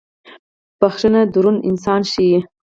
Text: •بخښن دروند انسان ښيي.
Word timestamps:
•بخښن 0.79 1.15
دروند 1.33 1.65
انسان 1.69 2.01
ښيي. 2.11 2.39